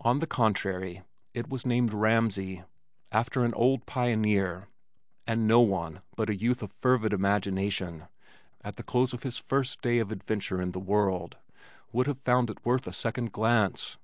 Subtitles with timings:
[0.00, 2.64] On the contrary, it was named Ramsey,
[3.12, 4.66] after an old pioneer,
[5.28, 8.08] and no one but a youth of fervid imagination
[8.62, 11.36] at the close of his first day of adventure in the world
[11.92, 13.96] would have found it worth a second glance.